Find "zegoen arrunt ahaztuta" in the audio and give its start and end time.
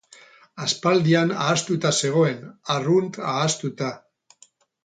2.05-3.95